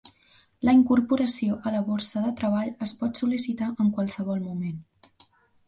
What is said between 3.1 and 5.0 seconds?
sol·licitar en qualsevol moment.